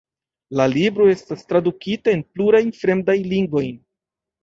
La 0.59 0.65
libro 0.75 1.07
estas 1.17 1.45
tradukita 1.53 2.17
en 2.19 2.25
plurajn 2.35 2.75
fremdajn 2.83 3.33
lingvojn. 3.39 3.83